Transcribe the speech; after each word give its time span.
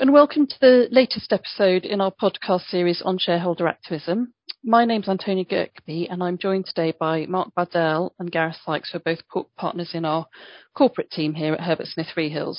and 0.00 0.12
welcome 0.12 0.46
to 0.46 0.54
the 0.60 0.86
latest 0.92 1.32
episode 1.32 1.84
in 1.84 2.00
our 2.00 2.12
podcast 2.12 2.68
series 2.68 3.02
on 3.04 3.18
shareholder 3.18 3.66
activism. 3.66 4.32
My 4.62 4.84
name's 4.84 5.08
Antonia 5.08 5.44
Kirkby, 5.44 6.08
and 6.08 6.22
I'm 6.22 6.38
joined 6.38 6.66
today 6.66 6.94
by 6.96 7.26
Mark 7.26 7.52
Bardell 7.56 8.14
and 8.20 8.30
Gareth 8.30 8.58
Sykes, 8.64 8.92
who 8.92 8.98
are 8.98 9.00
both 9.00 9.48
partners 9.56 9.90
in 9.94 10.04
our 10.04 10.26
corporate 10.76 11.10
team 11.10 11.34
here 11.34 11.52
at 11.52 11.60
Herbert 11.60 11.88
Smith 11.88 12.06
Freehills. 12.16 12.58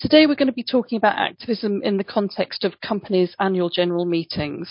Today, 0.00 0.26
we're 0.26 0.34
going 0.34 0.48
to 0.48 0.52
be 0.52 0.64
talking 0.64 0.96
about 0.96 1.16
activism 1.16 1.82
in 1.84 1.98
the 1.98 2.04
context 2.04 2.64
of 2.64 2.80
companies' 2.80 3.36
annual 3.38 3.70
general 3.70 4.04
meetings. 4.04 4.68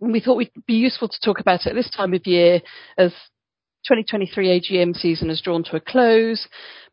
And 0.00 0.10
we 0.10 0.20
thought 0.20 0.40
it'd 0.40 0.64
be 0.66 0.74
useful 0.74 1.08
to 1.08 1.20
talk 1.22 1.38
about 1.38 1.66
it 1.66 1.70
at 1.70 1.74
this 1.74 1.90
time 1.94 2.14
of 2.14 2.26
year 2.26 2.62
as 2.96 3.12
2023 3.84 4.60
AGM 4.60 4.96
season 4.96 5.28
has 5.28 5.40
drawn 5.40 5.62
to 5.64 5.76
a 5.76 5.80
close, 5.80 6.46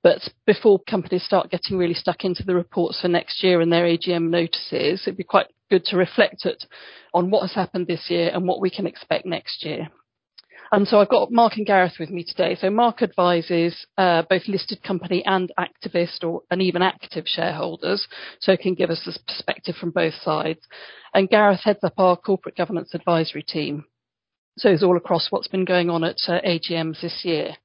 but 0.04 0.20
before 0.46 0.80
companies 0.90 1.24
start 1.24 1.50
getting 1.50 1.78
really 1.78 1.94
stuck 1.94 2.26
into 2.26 2.44
the 2.44 2.56
reports 2.56 3.00
for 3.02 3.08
next 3.08 3.44
year 3.44 3.62
and 3.62 3.72
their 3.72 3.86
AGM 3.86 4.30
notices, 4.30 5.02
it'd 5.04 5.18
be 5.18 5.24
quite 5.24 5.48
good 5.70 5.86
to 5.86 5.98
reflect 5.98 6.46
it 6.46 6.66
on 7.14 7.30
what 7.30 7.42
has 7.42 7.54
happened 7.54 7.88
this 7.88 8.10
year 8.10 8.30
and 8.34 8.48
what 8.48 8.62
we 8.62 8.70
can 8.70 8.86
expect 8.86 9.26
next 9.26 9.64
year. 9.64 9.88
And 10.74 10.88
so 10.88 11.00
I've 11.00 11.10
got 11.10 11.32
Mark 11.32 11.58
and 11.58 11.66
Gareth 11.66 11.96
with 12.00 12.10
me 12.10 12.24
today. 12.24 12.56
So 12.56 12.70
Mark 12.70 13.02
advises 13.02 13.86
uh, 13.98 14.24
both 14.30 14.48
listed 14.48 14.82
company 14.84 15.22
and 15.26 15.52
activist 15.60 16.24
or 16.24 16.44
and 16.50 16.62
even 16.62 16.82
active 16.82 17.26
shareholders, 17.28 18.08
so 18.40 18.56
can 18.56 18.74
give 18.74 18.90
us 18.90 19.02
this 19.06 19.18
perspective 19.28 19.76
from 19.76 19.92
both 19.92 20.14
sides. 20.24 20.62
And 21.14 21.30
Gareth 21.30 21.60
heads 21.62 21.84
up 21.84 21.96
our 21.98 22.16
corporate 22.16 22.56
governance 22.56 22.94
advisory 22.94 23.44
team. 23.44 23.84
So 24.58 24.70
it's 24.70 24.84
all 24.84 24.98
across 24.98 25.28
what's 25.30 25.48
been 25.48 25.66
going 25.66 25.90
on 25.90 26.04
at 26.04 26.18
uh, 26.28 26.42
AGMs 26.42 27.02
this 27.02 27.22
year. 27.24 27.56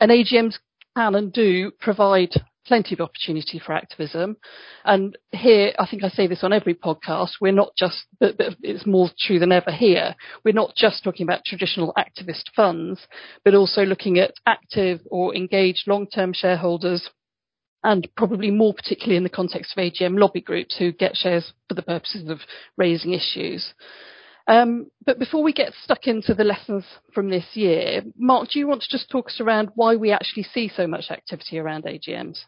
And 0.00 0.10
AGMs 0.10 0.58
can 0.96 1.14
and 1.14 1.32
do 1.32 1.70
provide 1.80 2.30
plenty 2.68 2.94
of 2.94 3.00
opportunity 3.00 3.58
for 3.58 3.72
activism. 3.72 4.36
And 4.84 5.16
here, 5.32 5.72
I 5.78 5.86
think 5.86 6.04
I 6.04 6.10
say 6.10 6.26
this 6.26 6.44
on 6.44 6.52
every 6.52 6.74
podcast, 6.74 7.30
we're 7.40 7.50
not 7.50 7.72
just, 7.76 8.04
but, 8.20 8.36
but 8.36 8.56
it's 8.62 8.86
more 8.86 9.08
true 9.18 9.38
than 9.38 9.52
ever 9.52 9.72
here, 9.72 10.14
we're 10.44 10.52
not 10.52 10.74
just 10.76 11.02
talking 11.02 11.24
about 11.24 11.44
traditional 11.46 11.94
activist 11.96 12.44
funds, 12.54 13.00
but 13.42 13.54
also 13.54 13.84
looking 13.84 14.18
at 14.18 14.34
active 14.46 15.00
or 15.10 15.34
engaged 15.34 15.88
long-term 15.88 16.34
shareholders 16.34 17.08
and 17.84 18.06
probably 18.16 18.50
more 18.50 18.74
particularly 18.74 19.16
in 19.16 19.22
the 19.22 19.30
context 19.30 19.72
of 19.76 19.82
AGM 19.82 20.18
lobby 20.18 20.40
groups 20.40 20.76
who 20.76 20.92
get 20.92 21.16
shares 21.16 21.52
for 21.68 21.74
the 21.74 21.82
purposes 21.82 22.28
of 22.28 22.40
raising 22.76 23.14
issues. 23.14 23.72
Um, 24.48 24.90
but 25.04 25.18
before 25.18 25.42
we 25.42 25.52
get 25.52 25.74
stuck 25.84 26.06
into 26.06 26.34
the 26.34 26.42
lessons 26.42 26.84
from 27.12 27.28
this 27.28 27.44
year, 27.52 28.02
Mark, 28.16 28.48
do 28.50 28.58
you 28.58 28.66
want 28.66 28.80
to 28.80 28.88
just 28.90 29.10
talk 29.10 29.26
us 29.26 29.40
around 29.40 29.68
why 29.74 29.96
we 29.96 30.10
actually 30.10 30.44
see 30.44 30.70
so 30.74 30.86
much 30.86 31.10
activity 31.10 31.58
around 31.58 31.84
AGMs? 31.84 32.38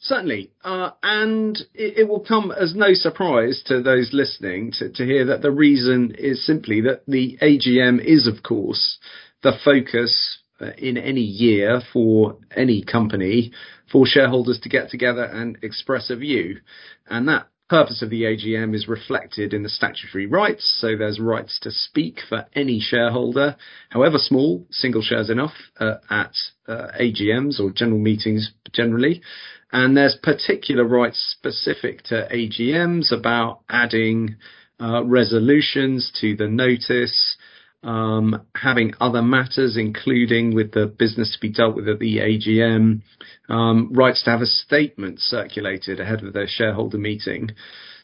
Certainly, 0.00 0.50
uh, 0.64 0.90
and 1.02 1.56
it, 1.74 1.98
it, 1.98 2.08
will 2.08 2.24
come 2.24 2.50
as 2.50 2.74
no 2.74 2.94
surprise 2.94 3.62
to 3.66 3.82
those 3.82 4.10
listening 4.12 4.72
to, 4.78 4.90
to 4.90 5.04
hear 5.04 5.26
that 5.26 5.42
the 5.42 5.50
reason 5.50 6.16
is 6.18 6.44
simply 6.44 6.80
that 6.80 7.02
the 7.06 7.38
AGM 7.42 8.02
is, 8.02 8.26
of 8.26 8.42
course, 8.42 8.98
the 9.42 9.52
focus 9.62 10.38
uh, 10.60 10.70
in 10.78 10.96
any 10.96 11.20
year 11.20 11.82
for 11.92 12.38
any 12.56 12.82
company 12.82 13.52
for 13.92 14.06
shareholders 14.06 14.58
to 14.60 14.70
get 14.70 14.88
together 14.88 15.24
and 15.24 15.58
express 15.62 16.08
a 16.08 16.16
view. 16.16 16.60
And 17.06 17.28
that 17.28 17.48
purpose 17.70 18.02
of 18.02 18.10
the 18.10 18.24
AGM 18.24 18.74
is 18.74 18.88
reflected 18.88 19.54
in 19.54 19.62
the 19.62 19.68
statutory 19.68 20.26
rights. 20.26 20.78
So 20.80 20.96
there's 20.96 21.20
rights 21.20 21.60
to 21.60 21.70
speak 21.70 22.18
for 22.28 22.44
any 22.52 22.80
shareholder, 22.80 23.56
however 23.90 24.18
small, 24.18 24.66
single 24.70 25.02
shares 25.02 25.30
enough, 25.30 25.54
uh, 25.78 25.94
at 26.10 26.34
uh, 26.66 26.88
AGMs 27.00 27.60
or 27.60 27.70
general 27.70 28.00
meetings 28.00 28.50
generally. 28.72 29.22
And 29.70 29.96
there's 29.96 30.18
particular 30.20 30.84
rights 30.84 31.36
specific 31.38 32.02
to 32.04 32.28
AGMs 32.32 33.12
about 33.12 33.60
adding 33.70 34.34
uh, 34.80 35.04
resolutions 35.04 36.10
to 36.20 36.34
the 36.34 36.48
notice, 36.48 37.36
um, 37.82 38.42
having 38.54 38.92
other 39.00 39.22
matters, 39.22 39.76
including 39.76 40.54
with 40.54 40.72
the 40.72 40.86
business 40.86 41.32
to 41.32 41.40
be 41.40 41.52
dealt 41.52 41.76
with 41.76 41.88
at 41.88 41.98
the 41.98 42.18
AGM, 42.18 43.02
um, 43.48 43.92
rights 43.92 44.22
to 44.24 44.30
have 44.30 44.42
a 44.42 44.46
statement 44.46 45.20
circulated 45.20 46.00
ahead 46.00 46.22
of 46.22 46.32
their 46.32 46.46
shareholder 46.48 46.98
meeting. 46.98 47.50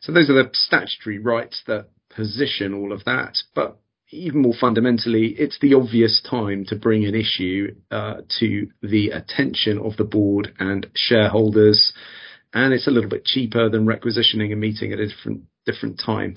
So 0.00 0.12
those 0.12 0.30
are 0.30 0.34
the 0.34 0.50
statutory 0.52 1.18
rights 1.18 1.62
that 1.66 1.88
position 2.14 2.72
all 2.72 2.92
of 2.92 3.04
that. 3.04 3.36
But 3.54 3.78
even 4.10 4.42
more 4.42 4.54
fundamentally, 4.58 5.34
it's 5.38 5.58
the 5.60 5.74
obvious 5.74 6.22
time 6.28 6.64
to 6.66 6.76
bring 6.76 7.04
an 7.04 7.14
issue 7.14 7.74
uh, 7.90 8.22
to 8.40 8.68
the 8.82 9.10
attention 9.10 9.78
of 9.78 9.96
the 9.96 10.04
board 10.04 10.54
and 10.58 10.86
shareholders. 10.94 11.92
And 12.54 12.72
it's 12.72 12.86
a 12.86 12.90
little 12.90 13.10
bit 13.10 13.24
cheaper 13.24 13.68
than 13.68 13.84
requisitioning 13.84 14.52
a 14.52 14.56
meeting 14.56 14.92
at 14.92 15.00
a 15.00 15.08
different 15.08 15.42
different 15.66 16.00
time. 16.04 16.36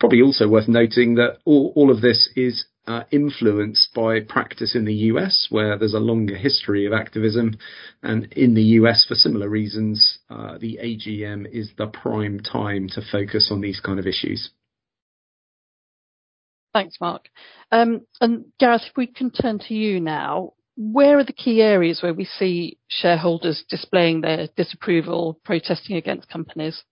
Probably 0.00 0.20
also 0.20 0.48
worth 0.48 0.68
noting 0.68 1.14
that 1.14 1.38
all, 1.44 1.72
all 1.76 1.92
of 1.92 2.00
this 2.00 2.28
is 2.34 2.66
uh, 2.86 3.04
influenced 3.10 3.94
by 3.94 4.20
practice 4.20 4.74
in 4.74 4.84
the 4.84 4.94
US, 5.12 5.46
where 5.50 5.78
there's 5.78 5.94
a 5.94 6.00
longer 6.00 6.36
history 6.36 6.86
of 6.86 6.92
activism. 6.92 7.56
And 8.02 8.32
in 8.32 8.54
the 8.54 8.62
US, 8.80 9.04
for 9.06 9.14
similar 9.14 9.48
reasons, 9.48 10.18
uh, 10.30 10.58
the 10.58 10.78
AGM 10.82 11.46
is 11.50 11.70
the 11.76 11.86
prime 11.86 12.40
time 12.40 12.88
to 12.90 13.02
focus 13.02 13.48
on 13.50 13.60
these 13.60 13.80
kind 13.80 13.98
of 13.98 14.06
issues. 14.06 14.50
Thanks, 16.72 16.96
Mark. 17.00 17.28
Um, 17.70 18.02
and 18.20 18.46
Gareth, 18.58 18.82
if 18.90 18.96
we 18.96 19.06
can 19.06 19.30
turn 19.30 19.60
to 19.60 19.74
you 19.74 20.00
now, 20.00 20.54
where 20.76 21.18
are 21.18 21.24
the 21.24 21.32
key 21.32 21.62
areas 21.62 22.02
where 22.02 22.12
we 22.12 22.24
see 22.24 22.78
shareholders 22.88 23.64
displaying 23.68 24.20
their 24.20 24.48
disapproval, 24.56 25.38
protesting 25.44 25.96
against 25.96 26.28
companies? 26.28 26.82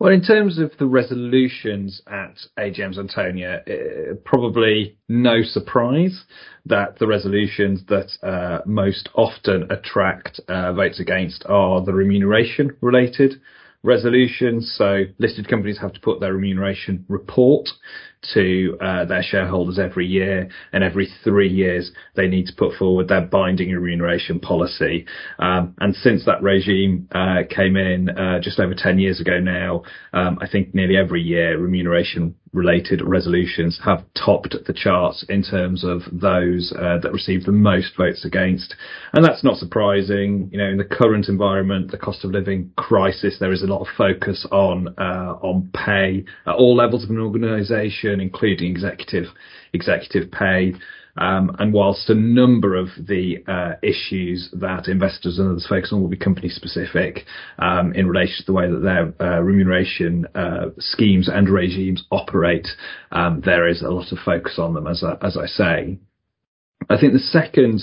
Well, 0.00 0.14
in 0.14 0.22
terms 0.22 0.58
of 0.58 0.72
the 0.78 0.86
resolutions 0.86 2.00
at 2.06 2.34
AGM's 2.58 2.98
Antonia, 2.98 3.60
uh, 3.68 4.14
probably 4.24 4.96
no 5.10 5.42
surprise 5.42 6.24
that 6.64 6.98
the 6.98 7.06
resolutions 7.06 7.82
that 7.88 8.08
uh, 8.26 8.62
most 8.64 9.10
often 9.14 9.70
attract 9.70 10.40
uh, 10.48 10.72
votes 10.72 11.00
against 11.00 11.44
are 11.44 11.84
the 11.84 11.92
remuneration 11.92 12.74
related 12.80 13.42
resolutions. 13.82 14.74
So 14.78 15.02
listed 15.18 15.48
companies 15.48 15.78
have 15.82 15.92
to 15.92 16.00
put 16.00 16.18
their 16.18 16.32
remuneration 16.32 17.04
report 17.08 17.68
to 18.34 18.76
uh, 18.80 19.04
their 19.04 19.22
shareholders 19.22 19.78
every 19.78 20.06
year, 20.06 20.48
and 20.72 20.84
every 20.84 21.08
three 21.24 21.48
years 21.48 21.90
they 22.16 22.26
need 22.26 22.46
to 22.46 22.52
put 22.56 22.74
forward 22.74 23.08
their 23.08 23.22
binding 23.22 23.70
remuneration 23.70 24.40
policy. 24.40 25.06
Um, 25.38 25.74
and 25.80 25.94
since 25.94 26.24
that 26.26 26.42
regime 26.42 27.08
uh, 27.12 27.42
came 27.48 27.76
in 27.76 28.10
uh, 28.10 28.40
just 28.40 28.60
over 28.60 28.74
10 28.76 28.98
years 28.98 29.20
ago 29.20 29.40
now, 29.40 29.82
um, 30.12 30.38
I 30.40 30.48
think 30.48 30.74
nearly 30.74 30.96
every 30.96 31.22
year 31.22 31.58
remuneration 31.58 32.34
related 32.52 33.00
resolutions 33.00 33.80
have 33.84 34.04
topped 34.14 34.56
the 34.66 34.72
charts 34.72 35.24
in 35.28 35.42
terms 35.42 35.84
of 35.84 36.02
those 36.10 36.72
uh, 36.76 36.98
that 37.00 37.12
receive 37.12 37.44
the 37.44 37.52
most 37.52 37.96
votes 37.96 38.24
against. 38.24 38.74
And 39.12 39.24
that's 39.24 39.44
not 39.44 39.56
surprising. 39.56 40.48
You 40.52 40.58
know, 40.58 40.68
in 40.68 40.76
the 40.76 40.84
current 40.84 41.28
environment, 41.28 41.90
the 41.90 41.98
cost 41.98 42.24
of 42.24 42.32
living 42.32 42.72
crisis, 42.76 43.36
there 43.38 43.52
is 43.52 43.62
a 43.62 43.66
lot 43.66 43.80
of 43.80 43.86
focus 43.96 44.46
on 44.50 44.88
uh, 44.98 45.34
on 45.42 45.70
pay 45.72 46.24
at 46.46 46.54
all 46.54 46.74
levels 46.74 47.04
of 47.04 47.10
an 47.10 47.18
organisation, 47.20 48.09
including 48.18 48.70
executive 48.70 49.26
executive 49.72 50.32
pay. 50.32 50.74
Um, 51.16 51.54
and 51.58 51.72
whilst 51.72 52.08
a 52.08 52.14
number 52.14 52.76
of 52.76 52.88
the 52.96 53.44
uh, 53.46 53.74
issues 53.82 54.48
that 54.54 54.88
investors 54.88 55.38
and 55.38 55.50
others 55.50 55.66
focus 55.68 55.92
on 55.92 56.00
will 56.00 56.08
be 56.08 56.16
company 56.16 56.48
specific 56.48 57.24
um, 57.58 57.92
in 57.94 58.08
relation 58.08 58.36
to 58.38 58.46
the 58.46 58.52
way 58.52 58.70
that 58.70 58.78
their 58.78 59.12
uh, 59.20 59.40
remuneration 59.40 60.26
uh, 60.34 60.66
schemes 60.78 61.28
and 61.28 61.48
regimes 61.48 62.04
operate, 62.10 62.68
um, 63.10 63.42
there 63.44 63.68
is 63.68 63.82
a 63.82 63.90
lot 63.90 64.12
of 64.12 64.18
focus 64.24 64.54
on 64.58 64.72
them, 64.72 64.86
as 64.86 65.02
I, 65.04 65.16
as 65.26 65.36
I 65.36 65.46
say. 65.46 65.98
I 66.88 66.98
think 66.98 67.12
the 67.12 67.18
second 67.18 67.82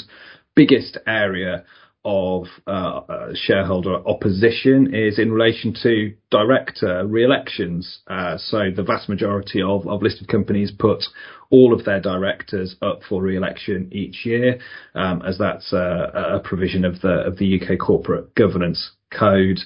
biggest 0.56 0.98
area 1.06 1.66
of 2.08 2.48
uh, 2.66 3.02
uh, 3.10 3.30
shareholder 3.36 3.96
opposition 4.08 4.96
is 4.96 5.20
in 5.20 5.30
relation 5.30 5.76
to 5.84 6.14
director 6.32 7.06
re-elections. 7.06 8.00
Uh, 8.08 8.38
so 8.38 8.72
the 8.74 8.82
vast 8.82 9.10
majority 9.10 9.62
of, 9.62 9.86
of 9.86 10.02
listed 10.02 10.30
companies 10.30 10.72
put 10.72 11.04
all 11.50 11.74
of 11.74 11.84
their 11.84 12.00
directors 12.00 12.78
up 12.82 13.02
for 13.08 13.22
re-election 13.22 13.90
each 13.92 14.26
year, 14.26 14.58
um, 14.96 15.22
as 15.28 15.38
that's 15.38 15.74
a 15.74 16.40
provision 16.46 16.86
of 16.86 17.02
the 17.02 17.26
of 17.26 17.38
the 17.38 17.60
UK 17.60 17.78
Corporate 17.78 18.34
Governance 18.36 18.92
Code. 19.12 19.60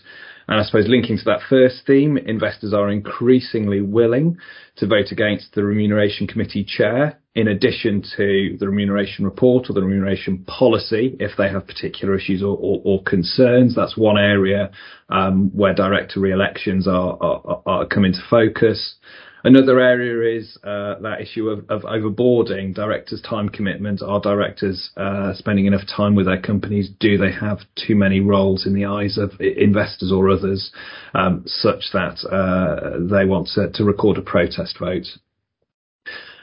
And 0.47 0.59
I 0.59 0.63
suppose 0.63 0.87
linking 0.87 1.17
to 1.17 1.23
that 1.25 1.41
first 1.47 1.85
theme, 1.85 2.17
investors 2.17 2.73
are 2.73 2.89
increasingly 2.89 3.81
willing 3.81 4.37
to 4.77 4.87
vote 4.87 5.11
against 5.11 5.53
the 5.53 5.63
Remuneration 5.63 6.25
Committee 6.25 6.63
chair 6.63 7.20
in 7.33 7.47
addition 7.47 8.03
to 8.17 8.57
the 8.59 8.67
remuneration 8.67 9.23
report 9.23 9.69
or 9.69 9.73
the 9.73 9.81
remuneration 9.81 10.43
policy 10.45 11.15
if 11.19 11.31
they 11.37 11.47
have 11.47 11.65
particular 11.65 12.15
issues 12.15 12.43
or, 12.43 12.57
or, 12.57 12.81
or 12.83 13.03
concerns. 13.03 13.73
That's 13.75 13.95
one 13.95 14.17
area 14.17 14.71
um, 15.09 15.49
where 15.55 15.73
director 15.73 16.19
re-elections 16.19 16.87
are, 16.87 17.17
are, 17.21 17.61
are 17.65 17.85
come 17.85 18.03
into 18.03 18.19
focus. 18.29 18.95
Another 19.43 19.79
area 19.79 20.37
is 20.37 20.57
uh, 20.63 20.99
that 20.99 21.19
issue 21.19 21.49
of, 21.49 21.67
of, 21.69 21.81
overboarding 21.81 22.75
directors' 22.75 23.21
time 23.21 23.49
commitment. 23.49 24.01
Are 24.03 24.19
directors 24.19 24.91
uh, 24.97 25.33
spending 25.33 25.65
enough 25.65 25.81
time 25.87 26.13
with 26.13 26.27
their 26.27 26.39
companies? 26.39 26.91
Do 26.99 27.17
they 27.17 27.31
have 27.31 27.59
too 27.75 27.95
many 27.95 28.19
roles 28.19 28.67
in 28.67 28.75
the 28.75 28.85
eyes 28.85 29.17
of 29.17 29.31
investors 29.39 30.11
or 30.11 30.29
others, 30.29 30.71
um, 31.15 31.43
such 31.47 31.85
that 31.93 32.23
uh, 32.29 32.99
they 32.99 33.25
want 33.25 33.49
to, 33.55 33.71
to 33.71 33.83
record 33.83 34.19
a 34.19 34.21
protest 34.21 34.77
vote? 34.77 35.07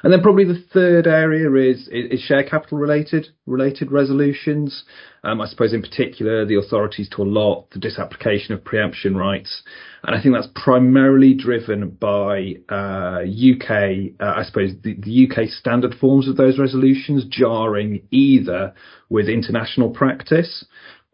And 0.02 0.12
then 0.12 0.22
probably 0.22 0.44
the 0.44 0.62
third 0.72 1.06
area 1.06 1.52
is, 1.54 1.88
is 1.88 2.20
share 2.20 2.44
capital 2.44 2.78
related 2.78 3.28
related 3.46 3.90
resolutions. 3.90 4.84
Um, 5.24 5.40
I 5.40 5.46
suppose 5.46 5.72
in 5.72 5.82
particular 5.82 6.44
the 6.44 6.58
authorities 6.58 7.08
to 7.10 7.22
allot 7.22 7.70
the 7.70 7.80
disapplication 7.80 8.54
of 8.54 8.64
preemption 8.64 9.16
rights, 9.16 9.62
and 10.04 10.14
I 10.14 10.22
think 10.22 10.34
that's 10.34 10.48
primarily 10.54 11.34
driven 11.34 11.90
by 11.90 12.54
uh, 12.68 13.22
UK, 13.26 14.14
uh, 14.20 14.34
I 14.36 14.44
suppose 14.44 14.74
the, 14.82 14.94
the 14.94 15.28
UK 15.28 15.48
standard 15.48 15.94
forms 15.94 16.28
of 16.28 16.36
those 16.36 16.58
resolutions 16.58 17.24
jarring 17.28 18.06
either 18.12 18.74
with 19.08 19.28
international 19.28 19.90
practice 19.90 20.64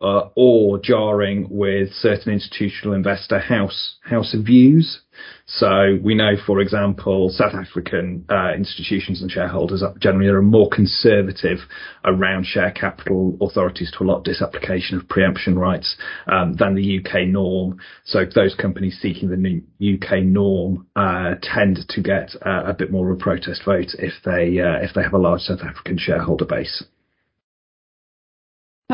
uh, 0.05 0.29
or 0.37 0.79
jarring 0.79 1.47
with 1.51 1.91
certain 1.95 2.33
institutional 2.33 2.95
investor 2.95 3.39
house 3.39 3.97
house 4.03 4.35
views. 4.39 5.01
So 5.47 5.99
we 6.03 6.15
know, 6.15 6.33
for 6.47 6.61
example, 6.61 7.31
South 7.31 7.55
African 7.55 8.27
uh, 8.29 8.53
institutions 8.55 9.23
and 9.23 9.31
shareholders 9.31 9.83
generally 9.99 10.29
are 10.29 10.43
more 10.43 10.69
conservative 10.69 11.59
around 12.05 12.45
share 12.45 12.71
capital 12.71 13.39
authorities 13.41 13.91
to 13.97 14.05
allot 14.05 14.25
disapplication 14.25 14.99
of 14.99 15.09
preemption 15.09 15.59
rights 15.59 15.97
um, 16.27 16.55
than 16.55 16.75
the 16.75 16.99
UK 16.99 17.29
norm. 17.29 17.79
So 18.05 18.25
those 18.35 18.55
companies 18.55 18.99
seeking 19.01 19.31
the 19.31 19.37
new 19.37 19.62
UK 19.81 20.23
norm 20.23 20.87
uh, 20.97 21.37
tend 21.41 21.79
to 21.89 22.03
get 22.03 22.35
uh, 22.45 22.65
a 22.67 22.75
bit 22.75 22.91
more 22.91 23.11
of 23.11 23.19
a 23.19 23.23
protest 23.23 23.62
vote 23.65 23.95
if 23.99 24.12
they 24.25 24.61
uh, 24.61 24.85
if 24.85 24.95
they 24.95 25.03
have 25.03 25.15
a 25.15 25.19
large 25.19 25.41
South 25.43 25.61
African 25.61 25.97
shareholder 25.97 26.45
base. 26.45 26.85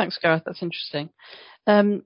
Thanks, 0.00 0.18
Gareth. 0.22 0.44
That's 0.46 0.62
interesting. 0.62 1.10
Um, 1.66 2.04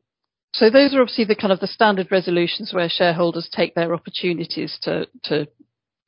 so 0.53 0.69
those 0.69 0.95
are 0.95 1.01
obviously 1.01 1.27
the 1.27 1.37
kind 1.37 1.53
of 1.53 1.61
the 1.61 1.69
standard 1.69 2.11
resolutions 2.11 2.73
where 2.73 2.89
shareholders 2.89 3.49
take 3.53 3.77
their 3.77 3.95
opportunities 3.95 4.77
to 4.83 5.07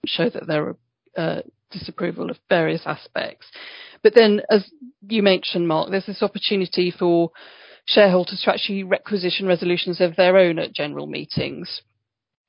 show 0.04 0.28
that 0.28 0.48
they're 0.48 0.74
uh, 1.16 1.42
disapproval 1.70 2.28
of 2.28 2.38
various 2.48 2.82
aspects. 2.86 3.46
But 4.02 4.16
then, 4.16 4.42
as 4.50 4.68
you 5.08 5.22
mentioned, 5.22 5.68
Mark, 5.68 5.90
there's 5.90 6.06
this 6.06 6.24
opportunity 6.24 6.90
for 6.90 7.30
shareholders 7.84 8.42
to 8.44 8.52
actually 8.52 8.82
requisition 8.82 9.46
resolutions 9.46 10.00
of 10.00 10.16
their 10.16 10.36
own 10.36 10.58
at 10.58 10.74
general 10.74 11.06
meetings. 11.06 11.82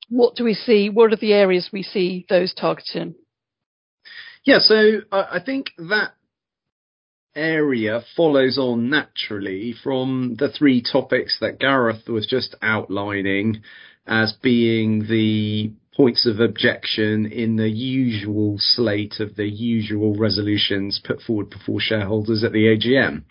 What 0.10 0.36
do 0.36 0.44
we 0.44 0.56
see? 0.56 0.90
What 0.90 1.14
are 1.14 1.18
the 1.18 1.34
areas 1.34 1.70
we 1.72 1.84
see 1.84 2.26
those 2.28 2.56
targeting? 2.56 3.14
Yeah, 4.44 4.58
so 4.58 5.02
I 5.12 5.40
think 5.46 5.68
that 5.78 6.14
area 7.38 8.02
follows 8.16 8.58
on 8.58 8.90
naturally 8.90 9.74
from 9.84 10.36
the 10.38 10.50
three 10.50 10.82
topics 10.82 11.38
that 11.40 11.60
Gareth 11.60 12.08
was 12.08 12.28
just 12.28 12.56
outlining 12.62 13.62
as 14.06 14.34
being 14.42 15.08
the 15.08 15.72
points 15.96 16.28
of 16.28 16.40
objection 16.40 17.26
in 17.26 17.56
the 17.56 17.70
usual 17.70 18.58
slate 18.60 19.16
of 19.20 19.36
the 19.36 19.48
usual 19.48 20.16
resolutions 20.16 21.02
put 21.04 21.22
forward 21.22 21.50
before 21.50 21.80
shareholders 21.80 22.44
at 22.44 22.52
the 22.52 22.66
AGM. 22.66 23.24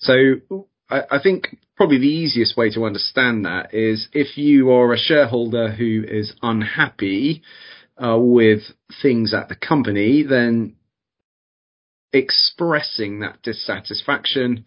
So 0.00 0.64
I, 0.90 1.02
I 1.10 1.18
think 1.22 1.56
probably 1.76 1.98
the 1.98 2.06
easiest 2.06 2.56
way 2.56 2.70
to 2.70 2.84
understand 2.84 3.46
that 3.46 3.72
is 3.74 4.08
if 4.12 4.36
you 4.36 4.70
are 4.70 4.92
a 4.92 4.98
shareholder 4.98 5.72
who 5.72 6.04
is 6.06 6.34
unhappy 6.42 7.42
uh, 7.96 8.18
with 8.18 8.62
things 9.02 9.32
at 9.32 9.48
the 9.48 9.56
company, 9.56 10.22
then 10.22 10.76
expressing 12.14 13.20
that 13.20 13.42
dissatisfaction, 13.42 14.64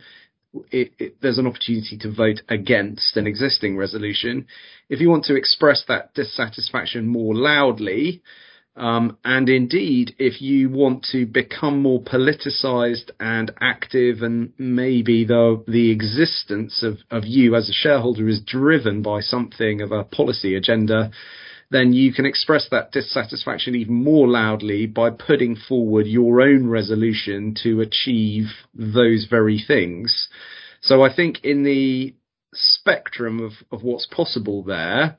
it, 0.71 0.91
it, 0.99 1.21
there's 1.21 1.37
an 1.37 1.47
opportunity 1.47 1.97
to 1.97 2.11
vote 2.11 2.41
against 2.49 3.17
an 3.17 3.25
existing 3.25 3.77
resolution. 3.77 4.45
If 4.89 4.99
you 4.99 5.09
want 5.09 5.25
to 5.25 5.35
express 5.35 5.83
that 5.87 6.13
dissatisfaction 6.13 7.07
more 7.07 7.33
loudly, 7.33 8.21
um, 8.75 9.17
and 9.25 9.49
indeed, 9.49 10.15
if 10.19 10.39
you 10.39 10.69
want 10.69 11.07
to 11.11 11.25
become 11.25 11.81
more 11.81 11.99
politicized 11.99 13.09
and 13.19 13.51
active, 13.59 14.21
and 14.21 14.53
maybe 14.59 15.25
the 15.25 15.63
the 15.67 15.89
existence 15.89 16.83
of, 16.83 16.99
of 17.09 17.25
you 17.25 17.55
as 17.55 17.69
a 17.69 17.73
shareholder 17.73 18.27
is 18.29 18.39
driven 18.39 19.01
by 19.01 19.21
something 19.21 19.81
of 19.81 19.91
a 19.91 20.03
policy 20.03 20.53
agenda, 20.53 21.09
then 21.69 21.93
you 21.93 22.13
can 22.13 22.25
express 22.25 22.67
that 22.71 22.91
dissatisfaction 22.91 23.75
even 23.75 23.93
more 23.93 24.27
loudly 24.27 24.85
by 24.85 25.09
putting 25.09 25.55
forward 25.55 26.07
your 26.07 26.41
own 26.41 26.69
resolution 26.69 27.55
to 27.63 27.81
achieve 27.81 28.45
those 28.73 29.27
very 29.29 29.61
things. 29.65 30.29
So 30.81 31.03
I 31.03 31.13
think 31.13 31.43
in 31.43 31.63
the 31.63 32.15
spectrum 32.53 33.41
of, 33.41 33.51
of 33.71 33.83
what's 33.83 34.05
possible 34.05 34.63
there, 34.63 35.17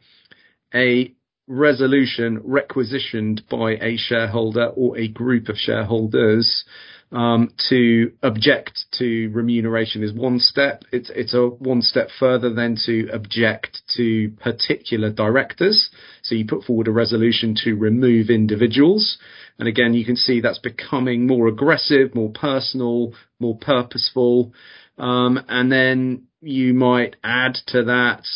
a 0.74 1.14
resolution 1.46 2.40
requisitioned 2.44 3.42
by 3.50 3.72
a 3.72 3.96
shareholder 3.96 4.66
or 4.66 4.96
a 4.96 5.08
group 5.08 5.48
of 5.48 5.56
shareholders 5.56 6.64
um, 7.10 7.50
to 7.70 8.12
object 8.22 8.84
to 8.98 9.28
remuneration 9.28 10.02
is 10.02 10.12
one 10.12 10.38
step. 10.38 10.84
It's 10.92 11.10
it's 11.14 11.32
a 11.32 11.46
one 11.46 11.80
step 11.80 12.08
further 12.18 12.52
than 12.52 12.76
to 12.84 13.08
object 13.12 13.80
to 13.96 14.30
particular 14.40 15.10
directors. 15.10 15.90
So 16.28 16.34
you 16.34 16.44
put 16.44 16.64
forward 16.64 16.88
a 16.88 16.92
resolution 16.92 17.54
to 17.64 17.75
remove 17.75 18.28
individuals, 18.28 19.16
and 19.58 19.66
again 19.66 19.94
you 19.94 20.04
can 20.04 20.16
see 20.16 20.40
that's 20.40 20.58
becoming 20.58 21.26
more 21.26 21.48
aggressive, 21.48 22.14
more 22.14 22.30
personal, 22.30 23.14
more 23.40 23.56
purposeful, 23.56 24.52
um, 24.98 25.40
and 25.48 25.72
then 25.72 26.25
you 26.42 26.75
might 26.75 27.16
add 27.25 27.56
to 27.69 27.84
that 27.84 28.26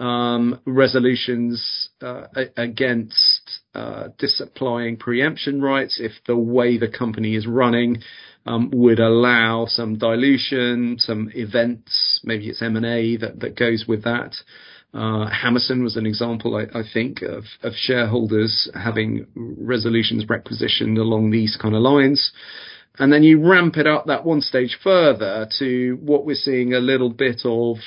um, 0.00 0.60
resolutions 0.64 1.88
uh, 2.00 2.26
against 2.56 3.60
uh, 3.74 4.08
disapplying 4.18 4.96
preemption 4.96 5.60
rights 5.60 5.98
if 6.00 6.12
the 6.28 6.36
way 6.36 6.78
the 6.78 6.88
company 6.88 7.34
is 7.34 7.48
running 7.48 8.02
um, 8.46 8.70
would 8.72 9.00
allow 9.00 9.66
some 9.66 9.98
dilution, 9.98 10.96
some 10.98 11.30
events, 11.34 12.20
maybe 12.22 12.48
it's 12.48 12.62
M&A 12.62 13.16
that, 13.16 13.40
that 13.40 13.56
goes 13.56 13.86
with 13.88 14.04
that. 14.04 14.34
Uh, 14.94 15.28
Hammerson 15.28 15.82
was 15.82 15.96
an 15.96 16.06
example, 16.06 16.54
I, 16.56 16.78
I 16.78 16.82
think, 16.90 17.20
of, 17.22 17.44
of, 17.64 17.72
shareholders 17.74 18.70
having 18.74 19.26
resolutions 19.34 20.24
requisitioned 20.28 20.98
along 20.98 21.30
these 21.30 21.58
kind 21.60 21.74
of 21.74 21.82
lines. 21.82 22.30
And 22.98 23.12
then 23.12 23.24
you 23.24 23.44
ramp 23.44 23.76
it 23.76 23.88
up 23.88 24.06
that 24.06 24.24
one 24.24 24.40
stage 24.40 24.78
further 24.84 25.48
to 25.58 25.98
what 26.00 26.24
we're 26.24 26.36
seeing 26.36 26.74
a 26.74 26.78
little 26.78 27.10
bit 27.10 27.40
of 27.44 27.78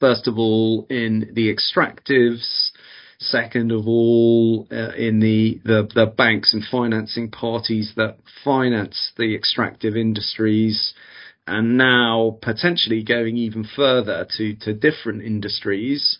First 0.00 0.26
of 0.26 0.38
all, 0.38 0.86
in 0.88 1.30
the 1.34 1.54
extractives. 1.54 2.70
Second 3.18 3.70
of 3.70 3.86
all, 3.86 4.66
uh, 4.72 4.94
in 4.96 5.20
the, 5.20 5.60
the, 5.62 5.86
the 5.94 6.06
banks 6.06 6.54
and 6.54 6.64
financing 6.64 7.30
parties 7.30 7.92
that 7.96 8.16
finance 8.42 9.12
the 9.18 9.34
extractive 9.34 9.94
industries, 9.94 10.94
and 11.50 11.76
now 11.76 12.38
potentially 12.40 13.02
going 13.02 13.36
even 13.36 13.64
further 13.64 14.26
to 14.36 14.54
to 14.56 14.72
different 14.72 15.22
industries. 15.22 16.18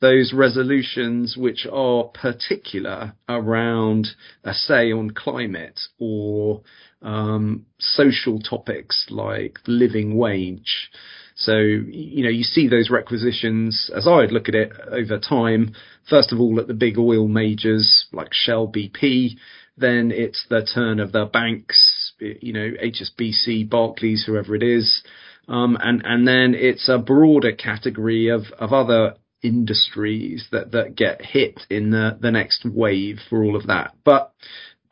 Those 0.00 0.32
resolutions 0.32 1.36
which 1.36 1.66
are 1.70 2.04
particular 2.04 3.12
around 3.28 4.08
a 4.42 4.54
say 4.54 4.92
on 4.92 5.10
climate 5.10 5.78
or 5.98 6.62
um, 7.02 7.66
social 7.78 8.40
topics 8.40 9.06
like 9.10 9.58
living 9.66 10.16
wage. 10.16 10.90
So, 11.34 11.56
you 11.56 12.24
know, 12.24 12.30
you 12.30 12.42
see 12.42 12.68
those 12.68 12.90
requisitions, 12.90 13.90
as 13.94 14.06
I'd 14.06 14.32
look 14.32 14.48
at 14.48 14.54
it 14.54 14.72
over 14.90 15.18
time, 15.18 15.74
first 16.08 16.32
of 16.32 16.40
all 16.40 16.60
at 16.60 16.66
the 16.66 16.74
big 16.74 16.98
oil 16.98 17.28
majors 17.28 18.06
like 18.12 18.32
Shell, 18.32 18.68
BP, 18.68 19.36
then 19.76 20.12
it's 20.12 20.44
the 20.50 20.66
turn 20.74 21.00
of 21.00 21.12
the 21.12 21.24
banks, 21.24 21.89
you 22.20 22.52
know, 22.52 22.70
HSBC, 22.82 23.68
Barclays, 23.68 24.24
whoever 24.26 24.54
it 24.54 24.62
is. 24.62 25.02
Um, 25.48 25.76
and, 25.80 26.02
and 26.04 26.26
then 26.28 26.54
it's 26.54 26.88
a 26.88 26.98
broader 26.98 27.52
category 27.52 28.28
of, 28.28 28.42
of 28.58 28.72
other 28.72 29.14
industries 29.42 30.46
that, 30.52 30.72
that 30.72 30.94
get 30.94 31.22
hit 31.22 31.60
in 31.70 31.90
the, 31.90 32.18
the 32.20 32.30
next 32.30 32.64
wave 32.64 33.18
for 33.28 33.42
all 33.42 33.56
of 33.56 33.66
that. 33.66 33.94
But 34.04 34.32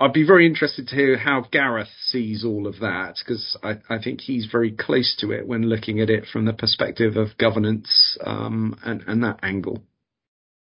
I'd 0.00 0.12
be 0.12 0.26
very 0.26 0.46
interested 0.46 0.88
to 0.88 0.94
hear 0.94 1.18
how 1.18 1.44
Gareth 1.50 1.88
sees 2.06 2.44
all 2.44 2.66
of 2.66 2.78
that 2.80 3.16
because 3.18 3.56
I, 3.62 3.78
I, 3.90 4.00
think 4.00 4.20
he's 4.20 4.46
very 4.50 4.70
close 4.70 5.16
to 5.18 5.32
it 5.32 5.46
when 5.46 5.62
looking 5.62 6.00
at 6.00 6.08
it 6.08 6.26
from 6.32 6.44
the 6.44 6.52
perspective 6.52 7.16
of 7.16 7.36
governance 7.36 8.16
um, 8.24 8.78
and, 8.84 9.02
and, 9.08 9.24
that 9.24 9.40
angle. 9.42 9.82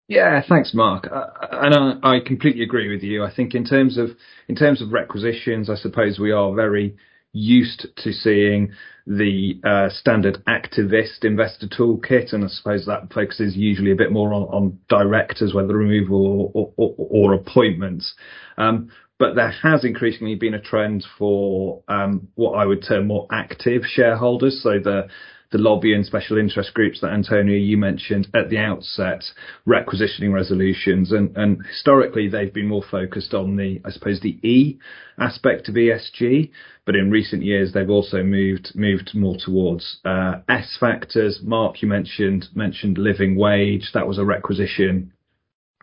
Yeah, 0.08 0.42
thanks, 0.48 0.74
Mark. 0.74 1.08
Uh, 1.12 1.28
and 1.52 2.00
I, 2.04 2.16
I, 2.16 2.20
completely 2.20 2.64
agree 2.64 2.90
with 2.90 3.02
you. 3.02 3.24
I 3.24 3.34
think 3.34 3.56
in 3.56 3.64
terms 3.64 3.98
of 3.98 4.10
in 4.48 4.56
terms 4.56 4.82
of 4.82 4.92
requisitions, 4.92 5.70
I 5.70 5.76
suppose 5.76 6.20
we 6.20 6.32
are 6.32 6.54
very 6.54 6.98
used 7.34 7.88
to 7.96 8.12
seeing 8.12 8.74
the 9.08 9.60
uh, 9.64 9.90
standard 9.90 10.44
activist 10.46 11.24
investor 11.24 11.68
toolkit, 11.68 12.34
and 12.34 12.44
I 12.44 12.48
suppose 12.48 12.86
that 12.86 13.12
focuses 13.14 13.56
usually 13.56 13.92
a 13.92 13.96
bit 13.96 14.12
more 14.12 14.34
on, 14.34 14.44
on 14.44 14.80
directors, 14.90 15.54
whether 15.54 15.76
removal 15.76 16.52
or, 16.54 16.74
or, 16.76 16.96
or 16.98 17.34
appointments. 17.34 18.14
Um, 18.58 18.92
but 19.18 19.36
there 19.36 19.52
has 19.64 19.86
increasingly 19.86 20.36
been 20.36 20.56
a 20.56 20.62
trend 20.62 21.06
for 21.18 21.84
um, 21.88 22.28
what 22.36 22.54
I 22.54 22.66
would 22.66 22.84
term 22.86 23.08
more 23.08 23.28
active 23.32 23.84
shareholders, 23.86 24.62
so 24.62 24.80
the 24.84 25.08
the 25.52 25.58
lobby 25.58 25.94
and 25.94 26.06
special 26.06 26.38
interest 26.38 26.74
groups 26.74 27.02
that 27.02 27.12
Antonia 27.12 27.58
you 27.58 27.78
mentioned 27.78 28.28
at 28.34 28.50
the 28.50 28.58
outset, 28.58 29.24
requisitioning 29.66 30.32
resolutions, 30.32 31.12
and, 31.12 31.36
and 31.36 31.66
historically 31.66 32.30
they've 32.30 32.54
been 32.54 32.68
more 32.68 32.84
focused 32.90 33.34
on 33.34 33.58
the, 33.58 33.82
I 33.84 33.92
suppose, 33.92 34.22
the 34.22 34.40
E 34.48 34.80
aspect 35.20 35.68
of 35.68 35.76
ESG, 35.76 36.52
but 36.86 36.96
in 36.96 37.12
recent 37.12 37.44
years 37.44 37.74
they've 37.74 37.90
also 37.90 38.24
moved 38.24 38.72
moved 38.76 39.12
more 39.14 39.36
towards 39.38 40.00
uh, 40.06 40.36
S 40.50 40.78
factors. 40.80 41.40
Mark, 41.44 41.82
you 41.82 41.88
mentioned 41.88 42.48
mentioned 42.56 42.98
living 42.98 43.36
wage. 43.36 43.92
That 43.94 44.08
was 44.08 44.18
a 44.18 44.26
requisition 44.26 45.12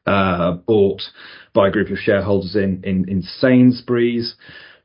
uh, 0.07 0.53
bought 0.53 1.03
by 1.53 1.69
a 1.69 1.71
group 1.71 1.91
of 1.91 1.99
shareholders 1.99 2.57
in, 2.57 2.83
in, 2.85 3.09
in 3.09 3.23
Sainsbury's. 3.23 4.35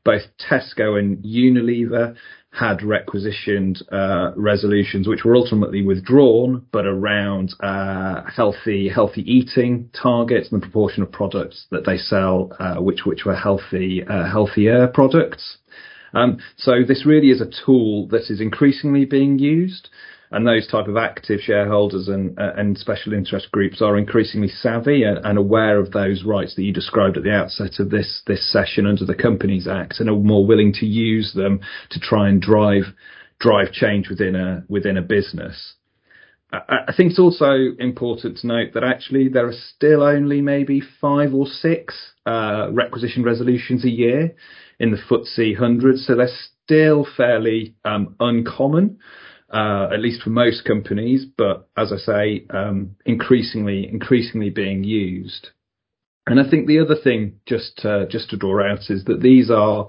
Both 0.04 0.24
Tesco 0.38 0.98
and 0.98 1.24
Unilever 1.24 2.16
had 2.58 2.82
requisitioned 2.82 3.82
uh, 3.90 4.30
resolutions 4.36 5.08
which 5.08 5.24
were 5.24 5.34
ultimately 5.34 5.82
withdrawn, 5.82 6.64
but 6.70 6.86
around 6.86 7.52
uh, 7.60 8.22
healthy 8.30 8.88
healthy 8.88 9.22
eating 9.22 9.90
targets 9.92 10.52
and 10.52 10.62
the 10.62 10.66
proportion 10.66 11.02
of 11.02 11.10
products 11.10 11.66
that 11.70 11.84
they 11.84 11.96
sell, 11.96 12.52
uh, 12.60 12.76
which 12.76 13.00
which 13.04 13.24
were 13.24 13.34
healthy 13.34 14.04
uh, 14.08 14.30
healthier 14.30 14.86
products. 14.86 15.58
Um, 16.14 16.38
so 16.56 16.84
this 16.86 17.04
really 17.04 17.30
is 17.30 17.40
a 17.40 17.50
tool 17.64 18.06
that 18.08 18.30
is 18.30 18.40
increasingly 18.40 19.04
being 19.04 19.40
used 19.40 19.88
and 20.34 20.46
those 20.46 20.66
type 20.66 20.88
of 20.88 20.96
active 20.96 21.40
shareholders 21.40 22.08
and 22.08 22.38
uh, 22.38 22.52
and 22.56 22.76
special 22.76 23.12
interest 23.12 23.50
groups 23.52 23.80
are 23.80 23.96
increasingly 23.96 24.48
savvy 24.48 25.04
and, 25.04 25.18
and, 25.24 25.38
aware 25.38 25.78
of 25.78 25.92
those 25.92 26.24
rights 26.24 26.56
that 26.56 26.62
you 26.62 26.72
described 26.72 27.16
at 27.16 27.22
the 27.22 27.32
outset 27.32 27.78
of 27.78 27.90
this 27.90 28.22
this 28.26 28.52
session 28.52 28.84
under 28.84 29.04
the 29.04 29.14
Companies 29.14 29.68
Act 29.68 30.00
and 30.00 30.10
are 30.10 30.16
more 30.16 30.44
willing 30.44 30.72
to 30.72 30.86
use 30.86 31.32
them 31.34 31.60
to 31.90 32.00
try 32.00 32.28
and 32.28 32.42
drive 32.42 32.82
drive 33.38 33.70
change 33.72 34.08
within 34.08 34.34
a 34.34 34.64
within 34.68 34.96
a 34.96 35.02
business. 35.02 35.74
I, 36.52 36.78
I 36.88 36.92
think 36.96 37.10
it's 37.10 37.20
also 37.20 37.52
important 37.78 38.38
to 38.38 38.46
note 38.48 38.74
that 38.74 38.82
actually 38.82 39.28
there 39.28 39.46
are 39.46 39.58
still 39.74 40.02
only 40.02 40.40
maybe 40.40 40.82
five 41.00 41.32
or 41.32 41.46
six 41.46 41.94
uh, 42.26 42.68
requisition 42.72 43.22
resolutions 43.22 43.84
a 43.84 43.90
year 43.90 44.34
in 44.80 44.90
the 44.90 44.96
FTSE 44.96 45.60
100, 45.60 45.98
so 45.98 46.16
they're 46.16 46.28
still 46.64 47.06
fairly 47.16 47.76
um, 47.84 48.16
uncommon 48.18 48.98
uh, 49.52 49.88
at 49.92 50.00
least 50.00 50.22
for 50.22 50.30
most 50.30 50.64
companies, 50.64 51.24
but 51.24 51.68
as 51.76 51.92
I 51.92 51.96
say, 51.96 52.46
um, 52.50 52.96
increasingly 53.04 53.88
increasingly 53.88 54.50
being 54.50 54.84
used. 54.84 55.50
And 56.26 56.40
I 56.40 56.48
think 56.48 56.66
the 56.66 56.78
other 56.78 56.96
thing, 56.96 57.40
just 57.46 57.84
just 58.10 58.30
to 58.30 58.36
draw 58.36 58.62
out, 58.64 58.90
is 58.90 59.04
that 59.04 59.20
these 59.20 59.50
are 59.50 59.88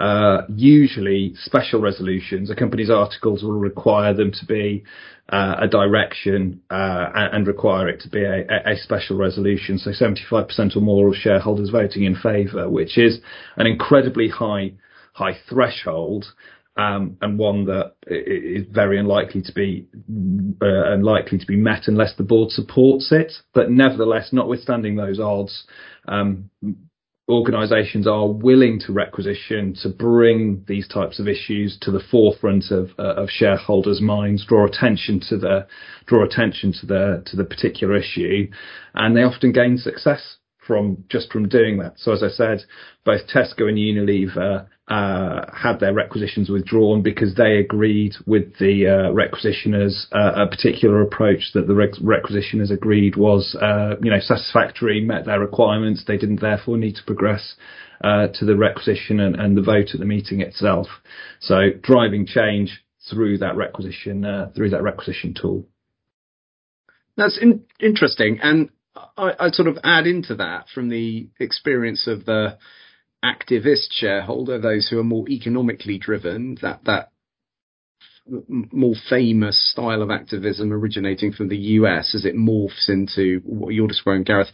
uh, 0.00 0.42
usually 0.48 1.34
special 1.36 1.80
resolutions. 1.80 2.50
A 2.50 2.56
company's 2.56 2.90
articles 2.90 3.42
will 3.42 3.52
require 3.52 4.12
them 4.12 4.32
to 4.32 4.46
be 4.46 4.82
uh, 5.28 5.56
a 5.60 5.68
direction 5.68 6.62
uh, 6.70 7.06
and 7.14 7.46
require 7.46 7.88
it 7.88 8.00
to 8.00 8.08
be 8.08 8.22
a, 8.22 8.72
a, 8.72 8.76
special 8.76 9.16
resolution. 9.16 9.78
So 9.78 9.90
75% 9.90 10.76
or 10.76 10.80
more 10.80 11.08
of 11.08 11.14
shareholders 11.14 11.70
voting 11.70 12.02
in 12.02 12.16
favour, 12.16 12.68
which 12.68 12.98
is 12.98 13.20
an 13.56 13.66
incredibly 13.66 14.28
high 14.28 14.72
high 15.12 15.38
threshold 15.48 16.26
um, 16.76 17.16
and 17.20 17.38
one 17.38 17.66
that 17.66 17.92
is 18.06 18.66
very 18.70 18.98
unlikely 18.98 19.42
to 19.42 19.52
be 19.52 19.86
uh, 20.60 20.92
unlikely 20.92 21.38
to 21.38 21.46
be 21.46 21.56
met 21.56 21.82
unless 21.86 22.16
the 22.16 22.24
board 22.24 22.50
supports 22.50 23.12
it. 23.12 23.32
But 23.52 23.70
nevertheless, 23.70 24.30
notwithstanding 24.32 24.96
those 24.96 25.20
odds, 25.20 25.66
um, 26.08 26.50
organisations 27.28 28.06
are 28.06 28.28
willing 28.28 28.80
to 28.80 28.92
requisition 28.92 29.74
to 29.82 29.88
bring 29.88 30.64
these 30.66 30.86
types 30.88 31.18
of 31.18 31.28
issues 31.28 31.78
to 31.80 31.90
the 31.90 32.02
forefront 32.10 32.70
of, 32.70 32.90
uh, 32.98 33.14
of 33.14 33.30
shareholders' 33.30 34.00
minds, 34.00 34.44
draw 34.44 34.66
attention 34.66 35.20
to 35.28 35.38
the 35.38 35.66
draw 36.06 36.24
attention 36.24 36.72
to 36.80 36.86
the 36.86 37.22
to 37.26 37.36
the 37.36 37.44
particular 37.44 37.96
issue, 37.96 38.48
and 38.94 39.16
they 39.16 39.22
often 39.22 39.52
gain 39.52 39.78
success 39.78 40.38
from 40.66 41.04
just 41.08 41.32
from 41.32 41.48
doing 41.48 41.78
that. 41.78 41.94
So 41.98 42.12
as 42.12 42.22
I 42.22 42.28
said, 42.28 42.62
both 43.04 43.22
Tesco 43.26 43.68
and 43.68 43.78
Unilever 43.78 44.66
uh, 44.88 45.40
had 45.54 45.80
their 45.80 45.94
requisitions 45.94 46.50
withdrawn 46.50 47.02
because 47.02 47.34
they 47.34 47.56
agreed 47.56 48.14
with 48.26 48.56
the 48.58 48.86
uh, 48.86 49.12
requisitioners 49.12 50.06
uh, 50.12 50.42
a 50.42 50.46
particular 50.46 51.00
approach 51.02 51.52
that 51.54 51.66
the 51.66 51.72
requisitioners 51.72 52.70
agreed 52.70 53.16
was, 53.16 53.56
uh, 53.60 53.94
you 54.02 54.10
know, 54.10 54.20
satisfactory, 54.20 55.00
met 55.00 55.24
their 55.24 55.40
requirements. 55.40 56.04
They 56.06 56.18
didn't 56.18 56.40
therefore 56.40 56.76
need 56.76 56.96
to 56.96 57.04
progress 57.04 57.54
uh, 58.02 58.28
to 58.34 58.44
the 58.44 58.56
requisition 58.56 59.20
and, 59.20 59.36
and, 59.36 59.56
the 59.56 59.62
vote 59.62 59.94
at 59.94 60.00
the 60.00 60.06
meeting 60.06 60.40
itself. 60.40 60.88
So 61.40 61.70
driving 61.82 62.26
change 62.26 62.82
through 63.08 63.38
that 63.38 63.56
requisition 63.56 64.24
uh, 64.24 64.50
through 64.54 64.70
that 64.70 64.82
requisition 64.82 65.34
tool. 65.40 65.66
That's 67.16 67.38
in- 67.40 67.64
interesting, 67.80 68.40
and 68.42 68.70
I, 68.96 69.32
I'd 69.38 69.54
sort 69.54 69.68
of 69.68 69.78
add 69.82 70.06
into 70.06 70.36
that 70.36 70.68
from 70.72 70.88
the 70.88 71.28
experience 71.40 72.06
of 72.06 72.24
the 72.24 72.58
activist 73.24 73.88
shareholder, 73.90 74.58
those 74.58 74.88
who 74.88 74.98
are 74.98 75.04
more 75.04 75.28
economically 75.28 75.98
driven, 75.98 76.58
that 76.62 76.84
that 76.84 77.10
more 78.26 78.94
famous 79.10 79.70
style 79.70 80.02
of 80.02 80.10
activism 80.10 80.72
originating 80.72 81.32
from 81.32 81.48
the 81.48 81.56
US 81.56 82.14
as 82.14 82.24
it 82.24 82.34
morphs 82.34 82.88
into 82.88 83.40
what 83.44 83.74
you're 83.74 83.88
describing, 83.88 84.24
Gareth. 84.24 84.48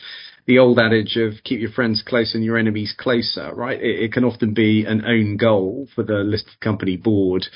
The 0.47 0.59
old 0.59 0.79
adage 0.81 1.17
of 1.17 1.45
keep 1.45 1.61
your 1.61 1.71
friends 1.71 2.03
close 2.05 2.35
and 2.35 2.45
your 2.45 2.59
enemies 2.59 2.95
closer, 2.99 3.55
right? 3.55 3.81
It, 3.81 4.05
it 4.05 4.13
can 4.13 4.25
often 4.25 4.55
be 4.55 4.85
an 4.85 5.05
own 5.05 5.37
goal 5.37 5.87
for 5.95 6.03
the 6.03 6.25
listed 6.25 6.59
company 6.61 6.97
board 6.97 7.47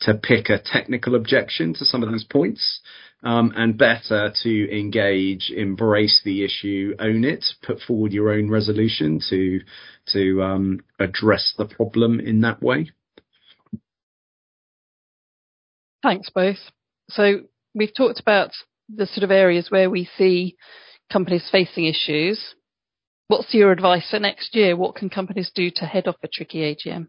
to 0.00 0.14
pick 0.14 0.48
a 0.48 0.58
technical 0.58 1.14
objection 1.14 1.74
to 1.74 1.84
some 1.84 2.02
of 2.02 2.10
those 2.10 2.24
points 2.24 2.80
um, 3.22 3.52
and 3.54 3.78
better 3.78 4.32
to 4.42 4.76
engage, 4.76 5.52
embrace 5.54 6.22
the 6.24 6.42
issue, 6.42 6.94
own 6.98 7.22
it, 7.22 7.44
put 7.62 7.80
forward 7.80 8.12
your 8.12 8.32
own 8.32 8.50
resolution 8.50 9.20
to 9.28 9.60
to 10.12 10.42
um, 10.42 10.80
address 10.98 11.54
the 11.56 11.66
problem 11.66 12.18
in 12.18 12.40
that 12.40 12.60
way. 12.62 12.90
Thanks 16.02 16.30
both. 16.30 16.58
So 17.10 17.40
we've 17.74 17.94
talked 17.94 18.20
about 18.20 18.50
the 18.88 19.06
sort 19.06 19.24
of 19.24 19.30
areas 19.30 19.70
where 19.70 19.90
we 19.90 20.08
see 20.16 20.56
companies 21.12 21.48
facing 21.50 21.86
issues. 21.86 22.54
What's 23.28 23.54
your 23.54 23.70
advice 23.70 24.08
for 24.10 24.18
next 24.18 24.54
year? 24.54 24.76
What 24.76 24.96
can 24.96 25.10
companies 25.10 25.50
do 25.54 25.70
to 25.76 25.84
head 25.84 26.08
off 26.08 26.16
a 26.22 26.28
tricky 26.28 26.58
AGM? 26.58 27.08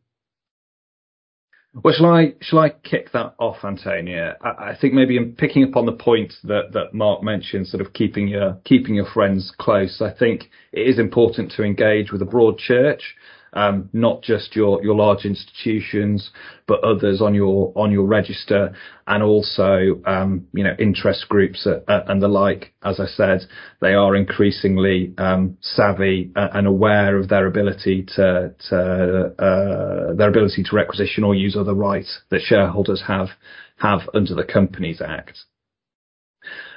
Well, 1.73 1.93
shall 1.93 2.07
I 2.07 2.33
shall 2.41 2.59
I 2.59 2.69
kick 2.69 3.13
that 3.13 3.33
off, 3.39 3.63
Antonia? 3.63 4.35
I, 4.41 4.71
I 4.71 4.77
think 4.79 4.93
maybe 4.93 5.15
in 5.15 5.35
picking 5.35 5.63
up 5.63 5.77
on 5.77 5.85
the 5.85 5.93
point 5.93 6.33
that, 6.43 6.73
that 6.73 6.93
Mark 6.93 7.23
mentioned, 7.23 7.67
sort 7.67 7.79
of 7.79 7.93
keeping 7.93 8.27
your 8.27 8.57
keeping 8.65 8.93
your 8.93 9.05
friends 9.05 9.53
close. 9.57 10.01
I 10.01 10.11
think 10.11 10.49
it 10.73 10.81
is 10.81 10.99
important 10.99 11.53
to 11.53 11.63
engage 11.63 12.11
with 12.11 12.21
a 12.21 12.25
broad 12.25 12.57
church 12.57 13.15
um, 13.53 13.89
not 13.93 14.21
just 14.21 14.55
your, 14.55 14.83
your 14.83 14.95
large 14.95 15.25
institutions, 15.25 16.31
but 16.67 16.83
others 16.83 17.21
on 17.21 17.33
your 17.33 17.73
on 17.75 17.91
your 17.91 18.05
register, 18.05 18.73
and 19.07 19.21
also 19.21 20.01
um, 20.05 20.47
you 20.53 20.63
know 20.63 20.73
interest 20.79 21.27
groups 21.27 21.67
uh, 21.67 21.79
uh, 21.91 22.03
and 22.07 22.21
the 22.21 22.27
like. 22.27 22.73
As 22.83 22.99
I 22.99 23.07
said, 23.07 23.41
they 23.81 23.93
are 23.93 24.15
increasingly 24.15 25.13
um, 25.17 25.57
savvy 25.61 26.31
uh, 26.35 26.47
and 26.53 26.67
aware 26.67 27.17
of 27.17 27.27
their 27.27 27.47
ability 27.47 28.05
to, 28.15 28.55
to 28.69 29.35
uh, 29.37 30.13
their 30.13 30.29
ability 30.29 30.63
to 30.63 30.75
requisition 30.75 31.23
or 31.23 31.35
use 31.35 31.57
other 31.57 31.73
rights 31.73 32.21
that 32.29 32.41
shareholders 32.41 33.03
have 33.07 33.29
have 33.77 34.01
under 34.13 34.35
the 34.35 34.43
Companies 34.43 35.01
Act. 35.01 35.39